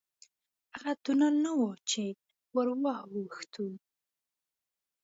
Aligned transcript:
هغه 0.75 0.93
تونل 1.03 1.35
نه 1.45 1.51
و 1.57 1.61
چې 1.89 2.03
ورواوښتو. 2.55 3.67